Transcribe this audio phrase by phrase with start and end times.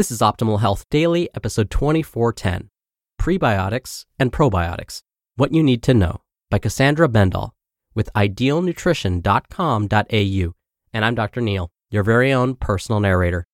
[0.00, 2.70] This is Optimal Health Daily, episode 2410
[3.20, 5.02] Prebiotics and Probiotics
[5.36, 7.50] What You Need to Know by Cassandra Bendall
[7.94, 10.54] with idealnutrition.com.au.
[10.94, 11.42] And I'm Dr.
[11.42, 13.46] Neal, your very own personal narrator.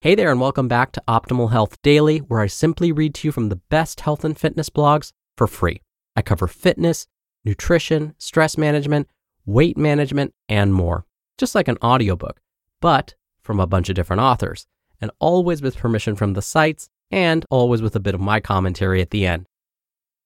[0.00, 3.32] Hey there, and welcome back to Optimal Health Daily, where I simply read to you
[3.32, 5.82] from the best health and fitness blogs for free.
[6.14, 7.08] I cover fitness,
[7.44, 9.08] nutrition, stress management,
[9.44, 11.04] weight management, and more,
[11.36, 12.40] just like an audiobook,
[12.80, 14.68] but from a bunch of different authors
[15.00, 19.00] and always with permission from the sites and always with a bit of my commentary
[19.00, 19.46] at the end.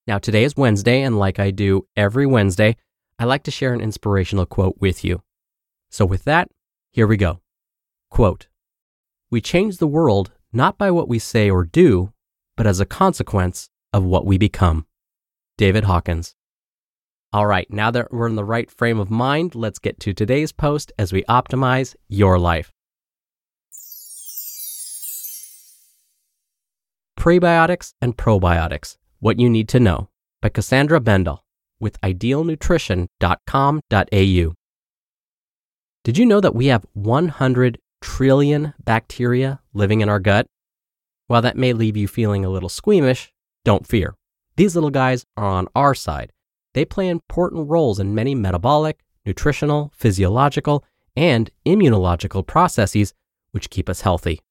[0.05, 2.75] Now, today is Wednesday, and like I do every Wednesday,
[3.17, 5.21] I like to share an inspirational quote with you.
[5.89, 6.49] So, with that,
[6.91, 7.41] here we go.
[8.09, 8.47] Quote
[9.31, 12.11] We change the world not by what we say or do,
[12.57, 14.85] but as a consequence of what we become.
[15.57, 16.35] David Hawkins.
[17.31, 20.51] All right, now that we're in the right frame of mind, let's get to today's
[20.51, 22.71] post as we optimize your life.
[27.17, 30.09] Prebiotics and Probiotics What You Need to Know
[30.41, 31.39] by Cassandra Bendall
[31.79, 34.53] with idealnutrition.com.au.
[36.03, 40.47] Did you know that we have 100 trillion bacteria living in our gut?
[41.27, 43.31] While that may leave you feeling a little squeamish,
[43.63, 44.15] don't fear.
[44.57, 46.33] These little guys are on our side.
[46.73, 50.83] They play important roles in many metabolic, nutritional, physiological,
[51.15, 53.13] and immunological processes
[53.51, 54.41] which keep us healthy.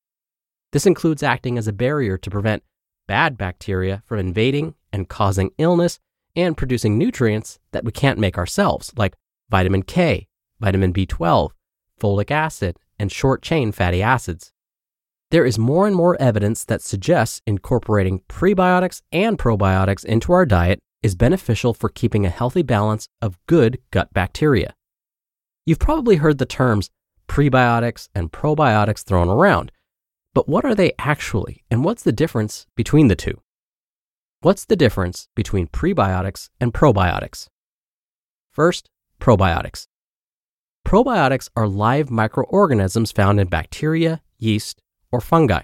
[0.72, 2.62] This includes acting as a barrier to prevent
[3.06, 5.99] bad bacteria from invading and causing illness
[6.34, 9.15] and producing nutrients that we can't make ourselves, like
[9.50, 10.27] vitamin K,
[10.61, 11.50] vitamin B12,
[12.00, 14.53] folic acid, and short chain fatty acids.
[15.31, 20.78] There is more and more evidence that suggests incorporating prebiotics and probiotics into our diet
[21.03, 24.75] is beneficial for keeping a healthy balance of good gut bacteria.
[25.66, 26.91] You've probably heard the terms
[27.28, 29.72] prebiotics and probiotics thrown around,
[30.34, 33.41] but what are they actually, and what's the difference between the two?
[34.41, 37.48] What's the difference between prebiotics and probiotics?
[38.50, 38.88] First,
[39.20, 39.87] probiotics.
[40.87, 44.82] Probiotics are live microorganisms found in bacteria, yeast,
[45.12, 45.62] or fungi.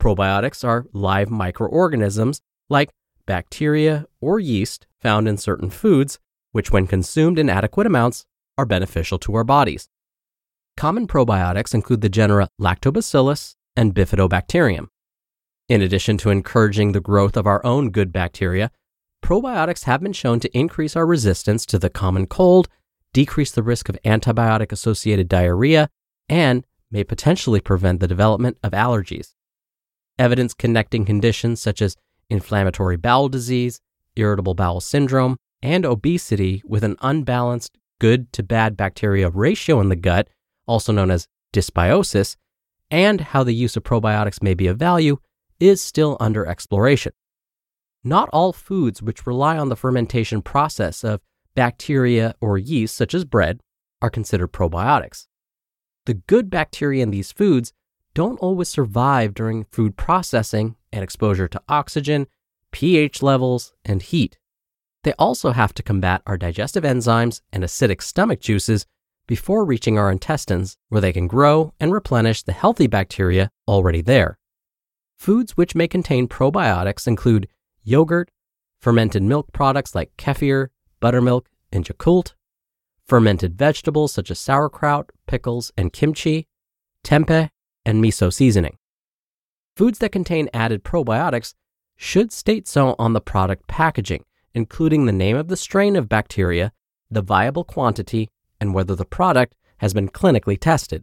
[0.00, 2.90] Probiotics are live microorganisms like
[3.26, 6.18] bacteria or yeast found in certain foods,
[6.52, 8.24] which, when consumed in adequate amounts,
[8.58, 9.88] are beneficial to our bodies.
[10.76, 14.86] Common probiotics include the genera Lactobacillus, and bifidobacterium.
[15.68, 18.70] In addition to encouraging the growth of our own good bacteria,
[19.22, 22.68] probiotics have been shown to increase our resistance to the common cold,
[23.12, 25.88] decrease the risk of antibiotic associated diarrhea,
[26.28, 29.34] and may potentially prevent the development of allergies.
[30.18, 31.96] Evidence connecting conditions such as
[32.28, 33.80] inflammatory bowel disease,
[34.16, 39.96] irritable bowel syndrome, and obesity with an unbalanced good to bad bacteria ratio in the
[39.96, 40.28] gut,
[40.66, 42.36] also known as dysbiosis,
[42.90, 45.18] and how the use of probiotics may be of value
[45.58, 47.12] is still under exploration.
[48.02, 51.20] Not all foods which rely on the fermentation process of
[51.54, 53.60] bacteria or yeast, such as bread,
[54.00, 55.26] are considered probiotics.
[56.06, 57.72] The good bacteria in these foods
[58.14, 62.26] don't always survive during food processing and exposure to oxygen,
[62.72, 64.38] pH levels, and heat.
[65.04, 68.86] They also have to combat our digestive enzymes and acidic stomach juices
[69.30, 74.36] before reaching our intestines, where they can grow and replenish the healthy bacteria already there.
[75.20, 77.46] Foods which may contain probiotics include
[77.84, 78.28] yogurt,
[78.80, 82.34] fermented milk products like kefir, buttermilk, and Yakult,
[83.06, 86.48] fermented vegetables such as sauerkraut, pickles, and kimchi,
[87.04, 87.50] tempeh,
[87.86, 88.78] and miso seasoning.
[89.76, 91.54] Foods that contain added probiotics
[91.96, 94.24] should state so on the product packaging,
[94.54, 96.72] including the name of the strain of bacteria,
[97.08, 98.28] the viable quantity,
[98.60, 101.02] and whether the product has been clinically tested.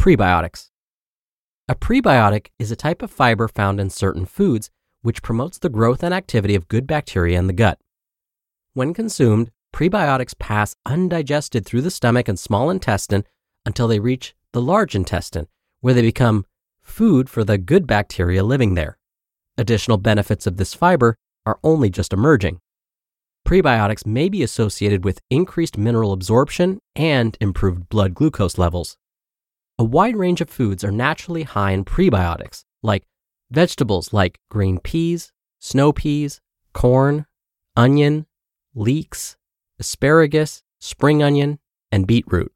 [0.00, 0.70] Prebiotics.
[1.68, 4.70] A prebiotic is a type of fiber found in certain foods
[5.02, 7.78] which promotes the growth and activity of good bacteria in the gut.
[8.72, 13.24] When consumed, prebiotics pass undigested through the stomach and small intestine
[13.64, 15.48] until they reach the large intestine,
[15.80, 16.46] where they become
[16.82, 18.96] food for the good bacteria living there.
[19.58, 22.60] Additional benefits of this fiber are only just emerging.
[23.46, 28.96] Prebiotics may be associated with increased mineral absorption and improved blood glucose levels.
[29.78, 33.04] A wide range of foods are naturally high in prebiotics, like
[33.52, 36.40] vegetables like green peas, snow peas,
[36.72, 37.24] corn,
[37.76, 38.26] onion,
[38.74, 39.36] leeks,
[39.78, 41.60] asparagus, spring onion,
[41.92, 42.52] and beetroot.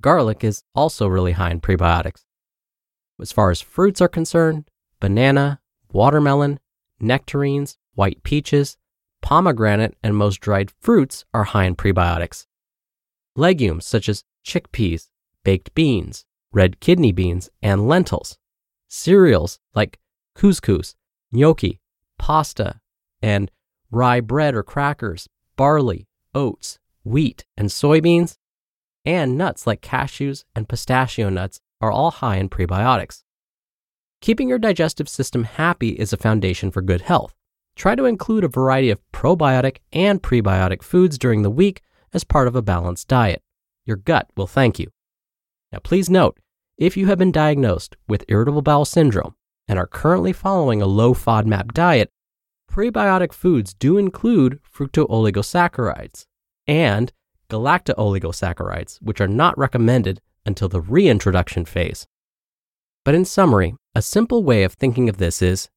[0.00, 2.24] Garlic is also really high in prebiotics.
[3.20, 5.60] As far as fruits are concerned, banana,
[5.92, 6.58] watermelon,
[6.98, 8.76] nectarines, white peaches,
[9.24, 12.46] pomegranate, and most dried fruits are high in prebiotics.
[13.34, 15.08] Legumes such as chickpeas,
[15.44, 18.36] baked beans, red kidney beans, and lentils.
[18.86, 19.98] Cereals like
[20.36, 20.94] couscous,
[21.32, 21.80] gnocchi,
[22.18, 22.80] pasta,
[23.22, 23.50] and
[23.90, 25.26] rye bread or crackers,
[25.56, 28.36] barley, oats, wheat, and soybeans.
[29.06, 33.22] And nuts like cashews and pistachio nuts are all high in prebiotics.
[34.20, 37.34] Keeping your digestive system happy is a foundation for good health.
[37.76, 41.82] Try to include a variety of probiotic and prebiotic foods during the week
[42.12, 43.42] as part of a balanced diet.
[43.84, 44.90] Your gut will thank you.
[45.72, 46.38] Now, please note
[46.78, 49.34] if you have been diagnosed with irritable bowel syndrome
[49.66, 52.10] and are currently following a low FODMAP diet,
[52.70, 56.26] prebiotic foods do include fructooligosaccharides
[56.66, 57.12] and
[57.48, 62.06] galactooligosaccharides, which are not recommended until the reintroduction phase.
[63.04, 65.68] But in summary, a simple way of thinking of this is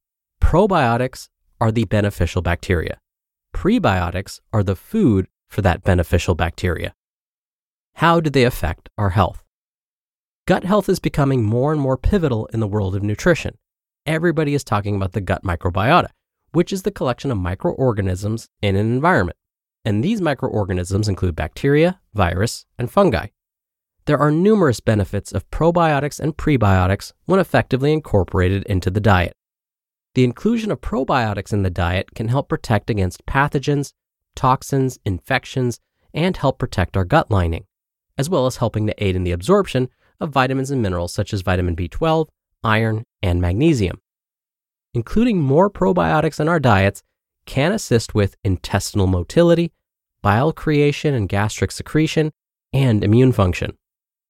[0.41, 1.29] probiotics
[1.59, 2.99] are the beneficial bacteria.
[3.53, 6.93] Prebiotics are the food for that beneficial bacteria.
[7.95, 9.43] How do they affect our health?
[10.45, 13.57] Gut health is becoming more and more pivotal in the world of nutrition.
[14.05, 16.09] Everybody is talking about the gut microbiota,
[16.51, 19.37] which is the collection of microorganisms in an environment.
[19.83, 23.27] And these microorganisms include bacteria, virus, and fungi.
[24.05, 29.33] There are numerous benefits of probiotics and prebiotics when effectively incorporated into the diet.
[30.17, 33.93] The inclusion of probiotics in the diet can help protect against pathogens,
[34.35, 35.79] toxins, infections,
[36.11, 37.65] and help protect our gut lining,
[38.17, 41.41] as well as helping to aid in the absorption of vitamins and minerals such as
[41.41, 42.29] vitamin B12,
[42.63, 44.01] iron, and magnesium.
[44.95, 47.03] Including more probiotics in our diets
[47.45, 49.71] can assist with intestinal motility,
[50.23, 52.31] bile creation and gastric secretion,
[52.73, 53.77] and immune function.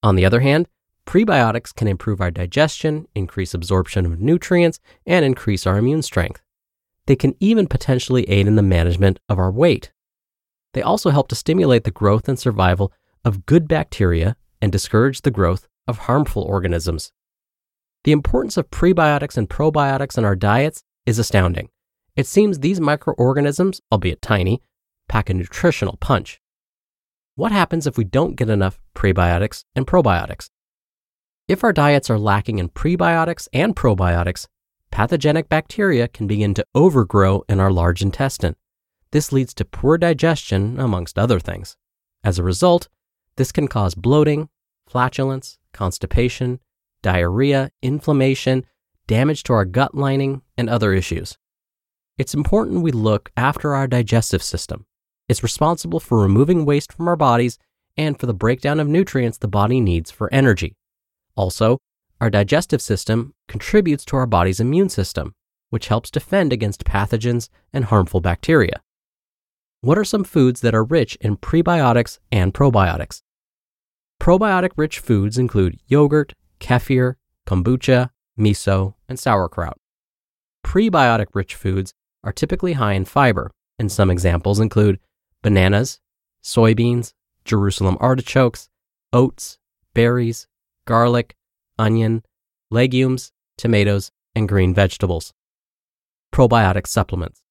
[0.03, 0.67] On the other hand,
[1.07, 6.41] Prebiotics can improve our digestion, increase absorption of nutrients, and increase our immune strength.
[7.05, 9.93] They can even potentially aid in the management of our weight.
[10.73, 12.91] They also help to stimulate the growth and survival
[13.23, 17.13] of good bacteria and discourage the growth of harmful organisms.
[18.03, 21.69] The importance of prebiotics and probiotics in our diets is astounding.
[22.17, 24.61] It seems these microorganisms, albeit tiny,
[25.07, 26.41] pack a nutritional punch.
[27.35, 30.49] What happens if we don't get enough prebiotics and probiotics?
[31.47, 34.47] If our diets are lacking in prebiotics and probiotics,
[34.91, 38.57] pathogenic bacteria can begin to overgrow in our large intestine.
[39.11, 41.77] This leads to poor digestion, amongst other things.
[42.21, 42.89] As a result,
[43.37, 44.49] this can cause bloating,
[44.89, 46.59] flatulence, constipation,
[47.01, 48.65] diarrhea, inflammation,
[49.07, 51.37] damage to our gut lining, and other issues.
[52.17, 54.85] It's important we look after our digestive system.
[55.29, 57.57] It's responsible for removing waste from our bodies
[57.95, 60.75] and for the breakdown of nutrients the body needs for energy.
[61.37, 61.77] Also,
[62.19, 65.33] our digestive system contributes to our body's immune system,
[65.69, 68.81] which helps defend against pathogens and harmful bacteria.
[69.81, 73.21] What are some foods that are rich in prebiotics and probiotics?
[74.19, 77.15] Probiotic rich foods include yogurt, kefir,
[77.45, 79.77] kombucha, miso, and sauerkraut.
[80.65, 84.99] Prebiotic rich foods are typically high in fiber, and some examples include
[85.43, 85.99] bananas,
[86.43, 87.13] soybeans,
[87.45, 88.69] Jerusalem artichokes,
[89.13, 89.59] oats,
[89.93, 90.47] berries,
[90.87, 91.35] garlic,
[91.77, 92.23] onion,
[92.71, 95.33] legumes, tomatoes, and green vegetables.
[96.33, 97.43] Probiotic supplements.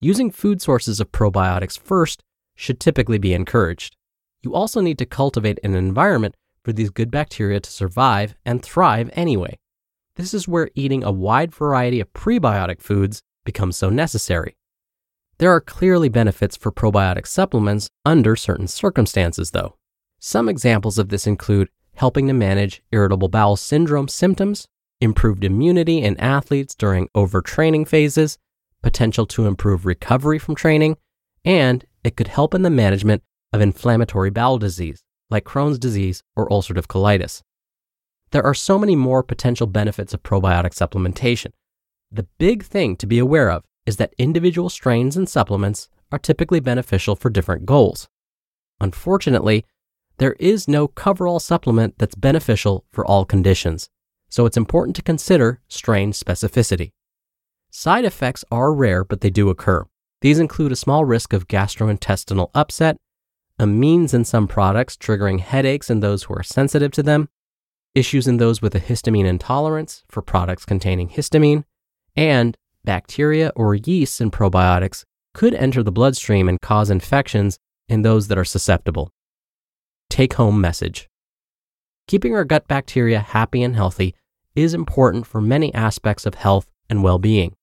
[0.00, 2.22] Using food sources of probiotics first
[2.54, 3.96] should typically be encouraged.
[4.42, 9.10] you also need to cultivate an environment for these good bacteria to survive and thrive
[9.14, 9.58] anyway.
[10.14, 14.56] This is where eating a wide variety of prebiotic foods becomes so necessary.
[15.38, 19.76] There are clearly benefits for probiotic supplements under certain circumstances, though.
[20.20, 24.66] Some examples of this include helping to manage irritable bowel syndrome symptoms,
[25.00, 28.38] improved immunity in athletes during overtraining phases,
[28.82, 30.96] potential to improve recovery from training,
[31.44, 33.22] and it could help in the management
[33.52, 37.42] of inflammatory bowel disease like Crohn's disease or ulcerative colitis.
[38.30, 41.52] There are so many more potential benefits of probiotic supplementation.
[42.10, 46.60] The big thing to be aware of is that individual strains and supplements are typically
[46.60, 48.08] beneficial for different goals.
[48.80, 49.64] Unfortunately,
[50.18, 53.88] there is no coverall supplement that's beneficial for all conditions,
[54.28, 56.92] so it's important to consider strain specificity.
[57.70, 59.84] Side effects are rare, but they do occur.
[60.22, 62.96] These include a small risk of gastrointestinal upset,
[63.60, 67.28] amines in some products triggering headaches in those who are sensitive to them,
[67.94, 71.64] issues in those with a histamine intolerance for products containing histamine,
[72.14, 75.04] and bacteria or yeasts in probiotics
[75.34, 77.58] could enter the bloodstream and cause infections
[77.88, 79.12] in those that are susceptible.
[80.16, 81.10] Take home message
[82.08, 84.14] Keeping our gut bacteria happy and healthy
[84.54, 87.54] is important for many aspects of health and well being.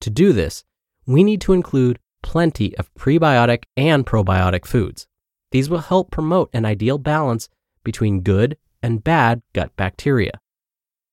[0.00, 0.64] To do this,
[1.06, 5.06] we need to include plenty of prebiotic and probiotic foods.
[5.52, 7.48] These will help promote an ideal balance
[7.84, 10.32] between good and bad gut bacteria.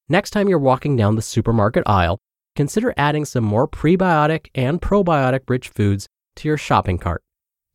[0.10, 2.18] Next time you're walking down the supermarket aisle,
[2.56, 7.22] consider adding some more prebiotic and probiotic rich foods to your shopping cart.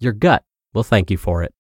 [0.01, 0.43] Your gut
[0.75, 1.55] will thank you for it.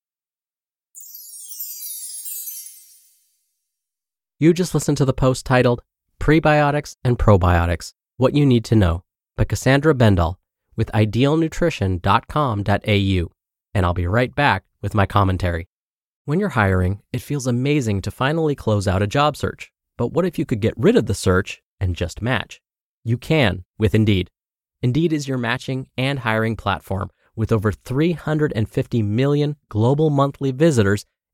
[4.42, 5.82] You just listened to the post titled
[6.18, 9.04] Prebiotics and Probiotics What You Need to Know
[9.36, 10.36] by Cassandra Bendall
[10.76, 13.32] with idealnutrition.com.au,
[13.74, 15.68] and I'll be right back with my commentary.
[16.24, 19.70] When you're hiring, it feels amazing to finally close out a job search.
[19.98, 22.62] But what if you could get rid of the search and just match?
[23.04, 24.30] You can with Indeed.
[24.80, 31.04] Indeed is your matching and hiring platform with over 350 million global monthly visitors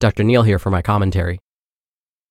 [0.00, 0.24] Dr.
[0.24, 1.40] Neal here for my commentary.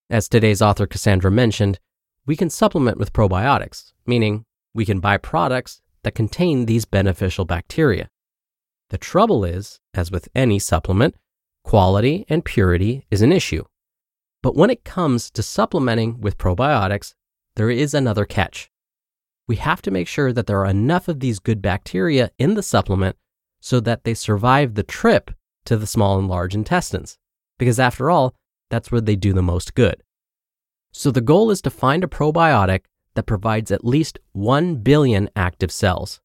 [0.09, 1.79] As today's author Cassandra mentioned,
[2.25, 8.09] we can supplement with probiotics, meaning we can buy products that contain these beneficial bacteria.
[8.89, 11.13] The trouble is, as with any supplement,
[11.63, 13.65] quality and purity is an issue.
[14.41, 17.13] But when it comes to supplementing with probiotics,
[17.55, 18.71] there is another catch.
[19.47, 22.63] We have to make sure that there are enough of these good bacteria in the
[22.63, 23.15] supplement
[23.59, 25.29] so that they survive the trip
[25.65, 27.19] to the small and large intestines
[27.59, 28.33] because after all,
[28.71, 30.01] that's where they do the most good.
[30.91, 35.71] So the goal is to find a probiotic that provides at least 1 billion active
[35.71, 36.19] cells.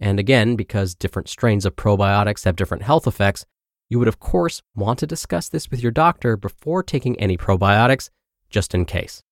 [0.00, 3.44] And again, because different strains of probiotics have different health effects,
[3.90, 8.10] you would of course want to discuss this with your doctor before taking any probiotics,
[8.48, 9.22] just in case.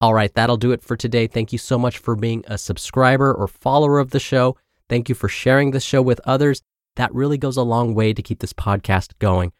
[0.00, 1.26] All right, that'll do it for today.
[1.26, 4.56] Thank you so much for being a subscriber or follower of the show.
[4.88, 6.62] Thank you for sharing the show with others.
[6.96, 9.52] That really goes a long way to keep this podcast going.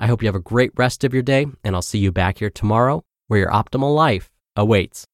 [0.00, 2.38] I hope you have a great rest of your day, and I'll see you back
[2.38, 5.04] here tomorrow where your optimal life awaits.